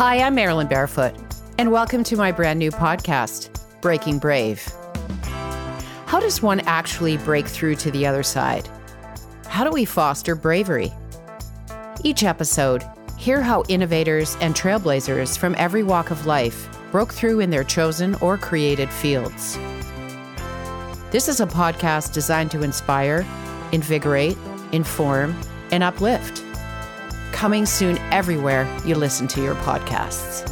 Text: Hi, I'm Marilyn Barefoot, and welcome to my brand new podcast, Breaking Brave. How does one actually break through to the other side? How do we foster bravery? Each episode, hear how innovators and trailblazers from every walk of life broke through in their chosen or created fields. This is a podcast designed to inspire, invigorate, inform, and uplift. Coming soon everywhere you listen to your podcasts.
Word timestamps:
Hi, 0.00 0.20
I'm 0.20 0.34
Marilyn 0.34 0.66
Barefoot, 0.66 1.14
and 1.58 1.70
welcome 1.70 2.02
to 2.04 2.16
my 2.16 2.32
brand 2.32 2.58
new 2.58 2.70
podcast, 2.70 3.50
Breaking 3.82 4.18
Brave. 4.18 4.66
How 6.06 6.18
does 6.18 6.40
one 6.40 6.60
actually 6.60 7.18
break 7.18 7.46
through 7.46 7.74
to 7.74 7.90
the 7.90 8.06
other 8.06 8.22
side? 8.22 8.66
How 9.46 9.62
do 9.62 9.70
we 9.70 9.84
foster 9.84 10.34
bravery? 10.34 10.90
Each 12.02 12.22
episode, 12.22 12.82
hear 13.18 13.42
how 13.42 13.62
innovators 13.68 14.38
and 14.40 14.54
trailblazers 14.54 15.36
from 15.36 15.54
every 15.58 15.82
walk 15.82 16.10
of 16.10 16.24
life 16.24 16.74
broke 16.90 17.12
through 17.12 17.40
in 17.40 17.50
their 17.50 17.62
chosen 17.62 18.14
or 18.22 18.38
created 18.38 18.88
fields. 18.88 19.58
This 21.10 21.28
is 21.28 21.42
a 21.42 21.46
podcast 21.46 22.14
designed 22.14 22.50
to 22.52 22.62
inspire, 22.62 23.26
invigorate, 23.70 24.38
inform, 24.72 25.38
and 25.72 25.82
uplift. 25.82 26.39
Coming 27.40 27.64
soon 27.64 27.96
everywhere 28.12 28.68
you 28.84 28.94
listen 28.94 29.26
to 29.28 29.40
your 29.40 29.54
podcasts. 29.54 30.46